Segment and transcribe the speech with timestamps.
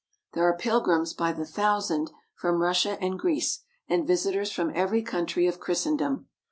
[0.33, 5.45] There are pilgrims by the thousand from Russia and Greece and visitors from every country
[5.45, 6.25] of Christendom.